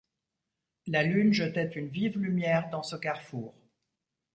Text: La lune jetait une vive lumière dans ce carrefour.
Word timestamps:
La 0.87 1.03
lune 1.03 1.31
jetait 1.31 1.67
une 1.75 1.89
vive 1.89 2.17
lumière 2.17 2.71
dans 2.71 2.81
ce 2.81 2.95
carrefour. 2.95 3.53